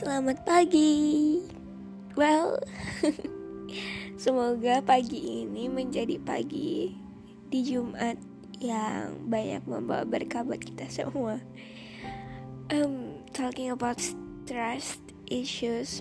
Selamat 0.00 0.48
pagi. 0.48 1.36
Well, 2.16 2.56
semoga 4.24 4.80
pagi 4.80 5.44
ini 5.44 5.68
menjadi 5.68 6.16
pagi 6.16 6.96
di 7.52 7.60
Jumat 7.60 8.16
yang 8.64 9.28
banyak 9.28 9.60
membawa 9.68 10.08
berkah 10.08 10.40
buat 10.40 10.64
kita 10.64 10.88
semua. 10.88 11.44
Um, 12.72 13.20
talking 13.36 13.68
about 13.68 14.00
stress 14.00 14.96
issues, 15.28 16.00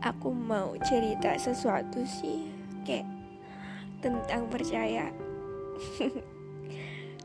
aku 0.00 0.32
mau 0.32 0.72
cerita 0.88 1.36
sesuatu 1.36 2.08
sih, 2.08 2.48
kayak 2.88 3.04
tentang 4.00 4.48
percaya. 4.48 5.12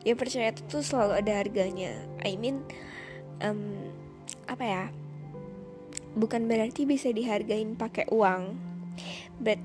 ya 0.07 0.11
percaya 0.11 0.51
itu 0.51 0.67
tuh 0.67 0.83
selalu 0.83 1.23
ada 1.23 1.39
harganya. 1.39 2.03
I 2.27 2.35
mean, 2.35 2.67
um, 3.39 3.95
apa 4.51 4.65
ya? 4.67 4.85
Bukan 6.15 6.47
berarti 6.47 6.87
bisa 6.87 7.11
dihargain 7.11 7.75
pakai 7.75 8.07
uang 8.13 8.55
but 9.43 9.59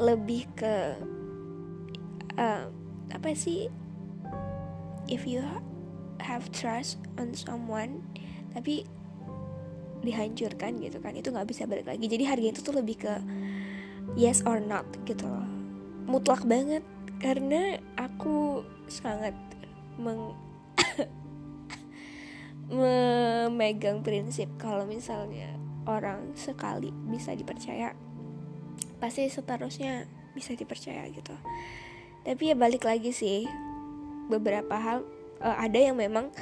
lebih 0.00 0.48
ke 0.58 0.98
uh, 2.38 2.66
apa 3.12 3.30
sih? 3.36 3.70
If 5.06 5.28
you 5.28 5.44
have 6.24 6.48
trust 6.50 6.96
on 7.20 7.36
someone 7.36 8.00
tapi 8.56 8.88
dihancurkan 10.04 10.80
gitu 10.84 11.00
kan 11.00 11.16
itu 11.16 11.32
nggak 11.32 11.48
bisa 11.48 11.64
balik 11.64 11.88
lagi. 11.88 12.04
Jadi 12.08 12.24
harga 12.28 12.48
itu 12.56 12.60
tuh 12.60 12.76
lebih 12.76 13.04
ke 13.04 13.14
yes 14.18 14.44
or 14.44 14.60
not 14.60 14.84
gitu 15.08 15.24
loh. 15.24 15.46
Mutlak 16.04 16.44
banget 16.44 16.84
karena 17.24 17.80
aku 17.96 18.66
sangat 18.90 19.32
meng 19.96 20.36
memegang 22.74 24.04
prinsip 24.04 24.48
kalau 24.60 24.84
misalnya 24.84 25.63
orang 25.84 26.32
sekali 26.36 26.90
bisa 27.08 27.36
dipercaya 27.36 27.92
pasti 28.98 29.28
seterusnya 29.28 30.08
bisa 30.32 30.56
dipercaya 30.56 31.06
gitu. 31.12 31.36
Tapi 32.24 32.42
ya 32.52 32.56
balik 32.56 32.88
lagi 32.88 33.12
sih 33.12 33.44
beberapa 34.32 34.74
hal 34.80 35.04
uh, 35.44 35.56
ada 35.60 35.76
yang 35.76 36.00
memang 36.00 36.32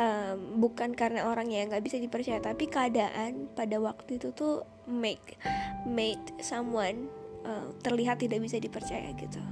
um, 0.00 0.36
bukan 0.58 0.96
karena 0.96 1.28
orangnya 1.28 1.62
yang 1.62 1.68
nggak 1.68 1.84
bisa 1.84 2.00
dipercaya 2.00 2.40
tapi 2.40 2.66
keadaan 2.66 3.52
pada 3.52 3.76
waktu 3.76 4.16
itu 4.16 4.32
tuh 4.32 4.64
make 4.88 5.36
made 5.84 6.32
someone 6.40 7.12
uh, 7.44 7.68
terlihat 7.84 8.24
tidak 8.24 8.40
bisa 8.40 8.56
dipercaya 8.56 9.12
gitu. 9.14 9.42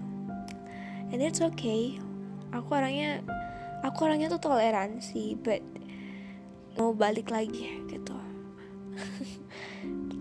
And 1.12 1.22
it's 1.22 1.44
okay. 1.44 2.00
Aku 2.50 2.72
orangnya 2.72 3.20
aku 3.84 4.08
orangnya 4.08 4.32
tuh 4.32 4.42
toleransi 4.42 5.36
but 5.38 5.62
mau 6.80 6.96
balik 6.96 7.28
lagi 7.32 7.84
gitu 7.88 8.25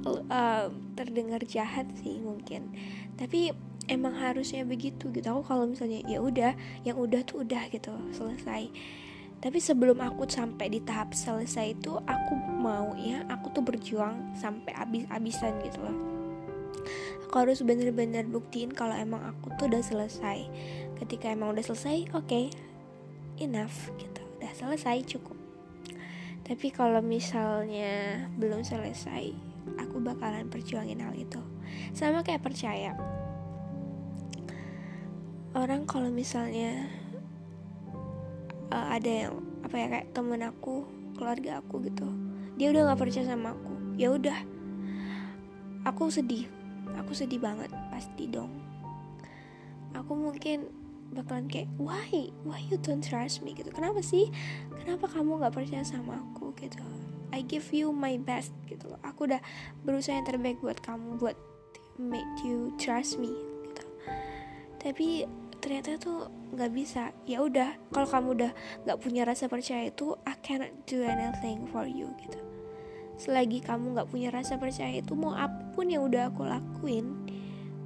uh, 0.05 0.69
terdengar 0.93 1.41
jahat 1.43 1.89
sih 1.99 2.21
mungkin. 2.21 2.71
Tapi 3.17 3.51
emang 3.89 4.17
harusnya 4.17 4.65
begitu 4.65 5.09
gitu. 5.13 5.25
Aku 5.29 5.43
kalau 5.45 5.65
misalnya 5.69 6.01
ya 6.05 6.21
udah 6.21 6.53
yang 6.85 6.97
udah 6.97 7.21
tuh 7.25 7.45
udah 7.45 7.69
gitu 7.69 7.93
selesai. 8.13 8.69
Tapi 9.41 9.59
sebelum 9.61 10.01
aku 10.01 10.25
sampai 10.25 10.73
di 10.73 10.79
tahap 10.81 11.13
selesai 11.13 11.77
itu 11.77 11.93
aku 12.01 12.33
mau 12.57 12.97
ya 12.97 13.21
aku 13.29 13.53
tuh 13.53 13.61
berjuang 13.61 14.33
sampai 14.33 14.73
abis-abisan 14.73 15.53
gitu 15.61 15.85
loh. 15.85 15.97
Aku 17.27 17.35
harus 17.41 17.61
bener-bener 17.61 18.25
buktiin 18.25 18.71
kalau 18.71 18.95
emang 18.95 19.21
aku 19.21 19.53
tuh 19.59 19.69
udah 19.69 19.83
selesai. 19.83 20.47
Ketika 20.97 21.29
emang 21.29 21.53
udah 21.53 21.65
selesai 21.65 22.09
oke 22.15 22.25
okay, 22.25 22.45
enough 23.37 23.91
gitu. 24.01 24.21
Udah 24.41 24.53
selesai 24.55 25.03
cukup 25.05 25.34
tapi 26.45 26.69
kalau 26.69 27.01
misalnya 27.01 28.29
belum 28.37 28.61
selesai, 28.61 29.33
aku 29.81 29.97
bakalan 29.97 30.45
perjuangin 30.45 31.01
hal 31.01 31.17
itu. 31.17 31.41
Sama 31.97 32.21
kayak 32.21 32.45
percaya. 32.45 32.93
Orang 35.57 35.89
kalau 35.89 36.13
misalnya 36.13 36.85
uh, 38.69 38.93
ada 38.93 39.09
yang 39.09 39.33
apa 39.65 39.73
ya 39.73 39.87
kayak 39.89 40.13
temen 40.13 40.45
aku, 40.45 40.85
keluarga 41.17 41.65
aku 41.65 41.81
gitu, 41.89 42.05
dia 42.61 42.69
udah 42.69 42.93
nggak 42.93 43.01
percaya 43.01 43.25
sama 43.25 43.57
aku, 43.57 43.73
ya 43.97 44.13
udah, 44.13 44.37
aku 45.81 46.13
sedih, 46.13 46.45
aku 46.93 47.17
sedih 47.17 47.41
banget 47.41 47.73
pasti 47.89 48.29
dong. 48.29 48.53
Aku 49.97 50.13
mungkin 50.13 50.69
bakalan 51.15 51.47
kayak 51.47 51.71
why? 51.79 52.29
Why 52.43 52.61
you 52.67 52.77
don't 52.77 53.01
trust 53.01 53.41
me? 53.41 53.55
gitu. 53.55 53.71
Kenapa 53.71 54.03
sih? 54.03 54.27
Kenapa 54.83 55.07
kamu 55.07 55.39
nggak 55.39 55.55
percaya 55.55 55.87
sama 55.87 56.19
aku 56.19 56.34
gitu. 56.59 56.83
I 57.35 57.43
give 57.43 57.67
you 57.75 57.91
my 57.91 58.15
best 58.15 58.55
gitu 58.69 58.87
loh. 58.91 59.01
Aku 59.03 59.27
udah 59.27 59.43
berusaha 59.83 60.15
yang 60.15 60.27
terbaik 60.27 60.61
buat 60.63 60.79
kamu 60.79 61.19
buat 61.19 61.35
make 61.99 62.27
you 62.43 62.71
trust 62.79 63.19
me 63.19 63.31
gitu. 63.67 63.83
Tapi 64.79 65.27
ternyata 65.59 65.99
tuh 65.99 66.31
nggak 66.55 66.71
bisa. 66.71 67.11
Ya 67.27 67.43
udah 67.43 67.75
kalau 67.91 68.07
kamu 68.07 68.27
udah 68.39 68.51
nggak 68.87 68.99
punya 69.01 69.27
rasa 69.27 69.51
percaya 69.51 69.89
itu 69.91 70.15
I 70.23 70.35
cannot 70.39 70.71
do 70.87 71.03
anything 71.03 71.67
for 71.71 71.83
you 71.83 72.13
gitu. 72.21 72.39
Selagi 73.15 73.63
kamu 73.63 73.95
nggak 73.95 74.11
punya 74.11 74.29
rasa 74.31 74.55
percaya 74.55 74.99
itu 74.99 75.15
mau 75.15 75.35
apa 75.35 75.71
pun 75.75 75.87
yang 75.87 76.07
udah 76.07 76.31
aku 76.31 76.43
lakuin 76.43 77.15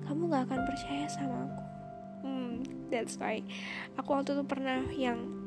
kamu 0.05 0.21
nggak 0.29 0.43
akan 0.49 0.61
percaya 0.65 1.05
sama 1.09 1.37
aku. 1.45 1.63
That's 2.89 3.21
why 3.21 3.45
aku 4.01 4.17
waktu 4.17 4.33
itu 4.33 4.43
pernah 4.49 4.81
yang 4.97 5.38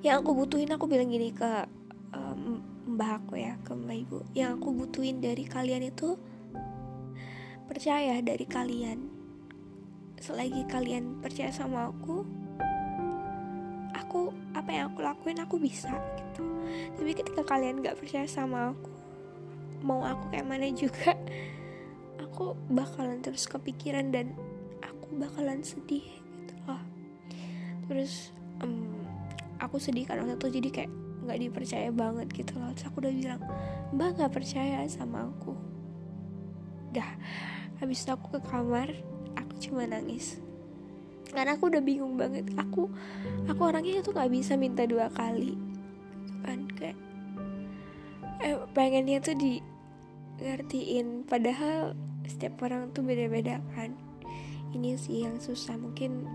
yang 0.00 0.24
aku 0.24 0.32
butuhin 0.32 0.72
aku 0.72 0.88
bilang 0.88 1.12
gini 1.12 1.32
ke 1.32 1.68
um, 2.16 2.64
mbah 2.96 3.20
aku 3.20 3.36
ya 3.36 3.56
ke 3.60 3.76
mbak 3.76 4.08
ibu. 4.08 4.18
Yang 4.32 4.50
aku 4.60 4.68
butuhin 4.72 5.20
dari 5.20 5.44
kalian 5.44 5.88
itu 5.88 6.16
percaya 7.68 8.16
dari 8.24 8.46
kalian. 8.48 8.98
Selagi 10.20 10.68
kalian 10.68 11.20
percaya 11.20 11.48
sama 11.52 11.88
aku 11.92 12.24
aku 13.96 14.34
apa 14.58 14.70
yang 14.74 14.84
aku 14.90 15.00
lakuin 15.04 15.38
aku 15.38 15.56
bisa 15.60 15.92
gitu. 16.18 16.44
Tapi 16.98 17.10
ketika 17.14 17.42
kalian 17.46 17.84
gak 17.84 18.00
percaya 18.00 18.26
sama 18.26 18.74
aku 18.74 18.90
mau 19.80 20.04
aku 20.04 20.28
kayak 20.28 20.44
mana 20.44 20.68
juga 20.76 21.16
aku 22.24 22.52
bakalan 22.68 23.24
terus 23.24 23.48
kepikiran 23.48 24.12
dan 24.12 24.36
bakalan 25.18 25.60
sedih 25.66 26.06
gitu 26.06 26.54
loh. 26.66 26.82
Terus 27.90 28.30
um, 28.62 28.89
aku 29.60 29.76
sedih 29.76 30.08
karena 30.08 30.24
waktu 30.24 30.40
itu 30.40 30.48
jadi 30.58 30.68
kayak 30.72 30.92
nggak 31.20 31.38
dipercaya 31.38 31.88
banget 31.92 32.28
gitu 32.32 32.56
loh. 32.56 32.72
Terus 32.72 32.86
aku 32.88 32.96
udah 33.04 33.12
bilang 33.12 33.40
mbak 33.92 34.16
nggak 34.16 34.32
percaya 34.32 34.82
sama 34.88 35.28
aku. 35.28 35.52
Dah 36.96 37.10
habis 37.78 38.02
itu 38.02 38.10
aku 38.10 38.36
ke 38.36 38.40
kamar 38.48 38.90
aku 39.36 39.52
cuma 39.60 39.84
nangis. 39.84 40.40
Karena 41.30 41.54
aku 41.54 41.70
udah 41.70 41.84
bingung 41.84 42.18
banget 42.18 42.50
aku 42.58 42.90
aku 43.46 43.60
orangnya 43.62 44.02
tuh 44.02 44.16
nggak 44.16 44.32
bisa 44.32 44.58
minta 44.58 44.82
dua 44.88 45.06
kali 45.14 45.54
gitu 45.54 46.34
kan 46.40 46.58
kayak 46.74 46.98
eh, 48.40 48.56
pengennya 48.72 49.20
tuh 49.20 49.36
di 49.36 49.60
ngertiin 50.40 51.28
padahal 51.28 51.92
setiap 52.24 52.64
orang 52.64 52.90
tuh 52.96 53.04
beda-beda 53.04 53.60
kan. 53.76 53.92
Ini 54.70 54.94
sih 54.94 55.26
yang 55.26 55.42
susah 55.42 55.74
mungkin 55.76 56.30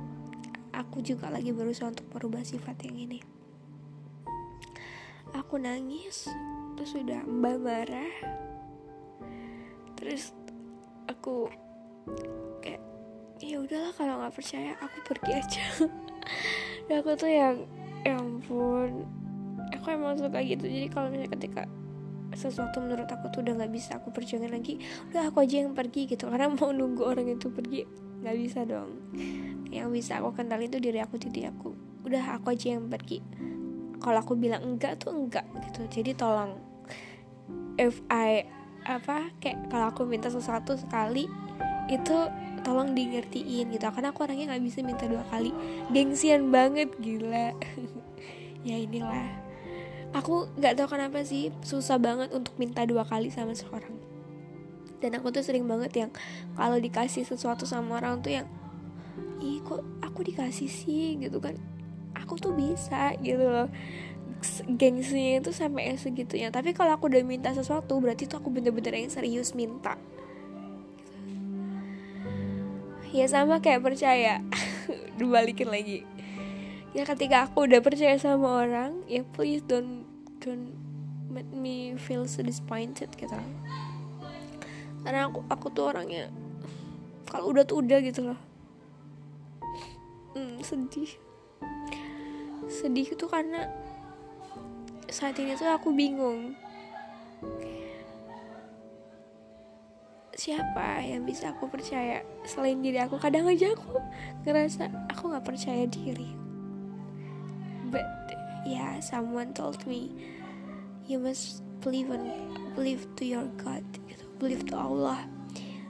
aku 0.76 1.00
juga 1.00 1.32
lagi 1.32 1.56
berusaha 1.56 1.88
untuk 1.88 2.08
merubah 2.12 2.44
sifat 2.44 2.84
yang 2.84 3.08
ini. 3.08 3.20
Aku 5.32 5.56
nangis 5.60 6.28
terus 6.76 6.92
sudah 6.92 7.24
mbak 7.24 7.58
marah. 7.64 8.14
Terus 9.96 10.36
aku 11.08 11.48
kayak 12.60 12.84
ya 13.40 13.64
udahlah 13.64 13.92
kalau 13.96 14.20
nggak 14.20 14.36
percaya 14.36 14.76
aku 14.84 14.98
pergi 15.08 15.32
aja. 15.32 15.66
Dan 16.92 17.02
aku 17.02 17.16
tuh 17.16 17.32
yang 17.32 17.64
ya 18.04 18.20
ampun. 18.20 19.08
Aku 19.80 19.86
emang 19.92 20.20
suka 20.20 20.44
gitu. 20.44 20.68
Jadi 20.68 20.88
kalau 20.92 21.08
misalnya 21.08 21.32
ketika 21.32 21.64
sesuatu 22.36 22.84
menurut 22.84 23.08
aku 23.08 23.32
tuh 23.32 23.48
udah 23.48 23.64
nggak 23.64 23.72
bisa 23.72 23.96
aku 23.96 24.12
perjuangin 24.12 24.52
lagi 24.52 24.76
udah 25.08 25.32
aku 25.32 25.48
aja 25.48 25.64
yang 25.64 25.72
pergi 25.72 26.08
gitu. 26.08 26.28
Karena 26.28 26.52
mau 26.52 26.72
nunggu 26.76 27.04
orang 27.04 27.32
itu 27.32 27.48
pergi 27.48 28.05
nggak 28.26 28.38
bisa 28.42 28.66
dong. 28.66 28.90
Yang 29.70 29.88
bisa 29.94 30.18
aku 30.18 30.34
kenalin 30.34 30.74
tuh 30.74 30.82
diri 30.82 30.98
aku 30.98 31.22
jadi 31.22 31.54
aku. 31.54 31.78
Udah 32.02 32.42
aku 32.42 32.58
aja 32.58 32.74
yang 32.74 32.90
pergi. 32.90 33.22
Kalau 34.02 34.18
aku 34.18 34.34
bilang 34.34 34.66
enggak 34.66 34.98
tuh 34.98 35.14
enggak 35.14 35.46
gitu. 35.70 35.86
Jadi 36.02 36.18
tolong 36.18 36.58
if 37.78 38.02
I 38.10 38.50
apa 38.86 39.30
kayak 39.38 39.70
kalau 39.70 39.94
aku 39.94 40.10
minta 40.10 40.34
sesuatu 40.34 40.74
sekali 40.74 41.30
itu 41.86 42.18
tolong 42.66 42.98
di 42.98 43.14
ngertiin 43.14 43.70
gitu. 43.70 43.86
Karena 43.94 44.10
aku 44.10 44.26
orangnya 44.26 44.58
nggak 44.58 44.64
bisa 44.66 44.82
minta 44.82 45.06
dua 45.06 45.22
kali. 45.30 45.54
Gengsian 45.94 46.50
banget 46.50 46.90
gila. 46.98 47.54
Ya 48.66 48.82
inilah. 48.82 49.30
Aku 50.18 50.50
nggak 50.58 50.74
tahu 50.74 50.98
kenapa 50.98 51.22
sih 51.22 51.54
susah 51.62 52.02
banget 52.02 52.34
untuk 52.34 52.58
minta 52.58 52.82
dua 52.82 53.06
kali 53.06 53.30
sama 53.30 53.54
seorang 53.54 54.05
dan 55.00 55.12
aku 55.20 55.32
tuh 55.32 55.44
sering 55.44 55.68
banget 55.68 55.92
yang 55.96 56.12
kalau 56.56 56.80
dikasih 56.80 57.28
sesuatu 57.28 57.68
sama 57.68 58.00
orang 58.00 58.24
tuh 58.24 58.32
yang 58.36 58.48
ih 59.44 59.60
kok 59.64 59.84
aku 60.02 60.26
dikasih 60.26 60.70
sih? 60.70 61.20
Gitu 61.20 61.38
kan. 61.40 61.56
Aku 62.16 62.40
tuh 62.40 62.56
bisa 62.56 63.14
gitu 63.20 63.46
loh. 63.46 63.70
Gengsinya 64.70 65.42
itu 65.42 65.52
sampai 65.52 65.96
segitunya. 66.00 66.50
Tapi 66.50 66.72
kalau 66.72 66.96
aku 66.96 67.12
udah 67.12 67.24
minta 67.26 67.52
sesuatu 67.52 67.98
berarti 68.00 68.30
tuh 68.30 68.40
aku 68.40 68.52
bener-bener 68.52 68.96
yang 69.06 69.12
serius 69.12 69.54
minta. 69.54 70.00
Ya 73.16 73.26
sama 73.32 73.64
kayak 73.64 73.84
percaya. 73.84 74.44
Dibalikin 75.20 75.72
lagi. 75.72 76.04
Ya 76.96 77.04
ketika 77.04 77.48
aku 77.48 77.68
udah 77.68 77.84
percaya 77.84 78.16
sama 78.16 78.64
orang 78.64 79.04
ya 79.12 79.28
please 79.36 79.60
don't 79.68 80.08
don't 80.40 80.72
make 81.28 81.52
me 81.52 81.92
feel 82.00 82.24
so 82.24 82.40
disappointed 82.40 83.12
gitu 83.20 83.36
karena 85.06 85.30
aku 85.30 85.46
aku 85.46 85.70
tuh 85.70 85.94
orangnya 85.94 86.34
kalau 87.30 87.54
udah 87.54 87.64
tuh 87.68 87.84
udah 87.84 88.00
gitu 88.02 88.32
loh. 88.32 88.40
Hmm, 90.36 90.60
sedih. 90.64 91.12
Sedih 92.72 93.08
itu 93.12 93.26
karena 93.28 93.72
saat 95.12 95.38
ini 95.40 95.56
tuh 95.60 95.68
aku 95.68 95.92
bingung. 95.92 96.56
Siapa 100.36 101.00
yang 101.04 101.24
bisa 101.24 101.56
aku 101.56 101.72
percaya 101.72 102.24
selain 102.44 102.84
diri 102.84 103.00
aku? 103.00 103.16
Kadang 103.20 103.48
aja 103.48 103.72
aku 103.72 104.00
ngerasa 104.44 104.92
aku 105.12 105.32
nggak 105.32 105.46
percaya 105.48 105.88
diri. 105.88 106.32
But 107.90 108.08
yeah 108.68 109.00
someone 109.00 109.56
told 109.56 109.84
me 109.88 110.12
you 111.08 111.22
must 111.22 111.64
believe 111.80 112.12
on 112.12 112.28
believe 112.76 113.08
to 113.16 113.24
your 113.24 113.48
God 113.56 113.86
believe 114.38 114.68
to 114.70 114.76
Allah. 114.76 115.28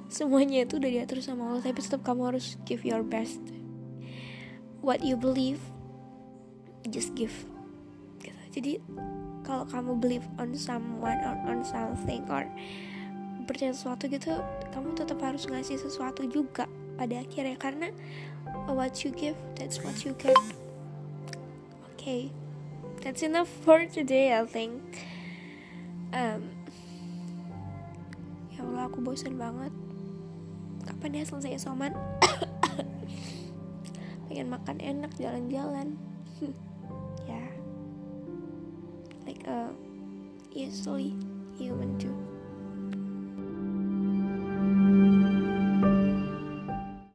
Semuanya 0.07 0.63
itu 0.63 0.77
udah 0.77 0.91
diatur 0.91 1.19
sama 1.19 1.51
Allah 1.51 1.65
tapi 1.65 1.81
tetap 1.81 2.05
kamu 2.05 2.33
harus 2.33 2.55
give 2.63 2.85
your 2.85 3.01
best. 3.01 3.41
What 4.85 5.01
you 5.01 5.17
believe 5.17 5.59
just 6.89 7.17
give. 7.17 7.33
Gitu. 8.21 8.41
jadi 8.53 8.71
kalau 9.45 9.65
kamu 9.69 9.97
believe 10.01 10.25
on 10.41 10.53
someone 10.57 11.17
or 11.21 11.37
on 11.45 11.61
something 11.61 12.25
or 12.29 12.45
percaya 13.45 13.73
sesuatu 13.73 14.09
gitu 14.09 14.33
kamu 14.73 14.97
tetap 14.97 15.21
harus 15.21 15.45
ngasih 15.45 15.77
sesuatu 15.77 16.25
juga 16.25 16.69
pada 16.97 17.21
akhirnya. 17.21 17.57
Karena 17.57 17.89
what 18.69 19.03
you 19.03 19.11
give 19.11 19.37
that's 19.57 19.81
what 19.81 20.05
you 20.05 20.13
get. 20.17 20.37
Okay. 21.97 22.29
That's 23.01 23.21
enough 23.21 23.49
for 23.61 23.85
today 23.85 24.33
I 24.33 24.49
think. 24.49 24.81
Um, 26.15 26.54
ya 28.55 28.63
Allah 28.63 28.87
aku 28.87 29.03
bosan 29.03 29.35
banget. 29.35 29.71
Kapan 30.87 31.19
ya 31.19 31.23
selesai 31.27 31.59
soman 31.59 31.91
pengen 34.31 34.47
makan 34.47 34.79
enak 34.79 35.11
jalan-jalan. 35.19 35.99
Ya. 37.25 37.41
Like 39.25 39.41
a 39.49 39.73
easily 40.53 41.17
human 41.57 41.97
too 41.97 42.34